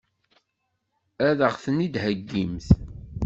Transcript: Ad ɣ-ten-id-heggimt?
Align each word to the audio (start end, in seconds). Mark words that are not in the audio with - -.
Ad 1.27 1.39
ɣ-ten-id-heggimt? 1.51 2.67